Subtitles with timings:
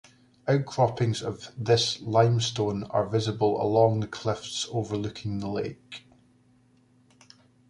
[0.47, 6.07] Outcroppings of this limestone are visible along the cliffs overlooking the lake.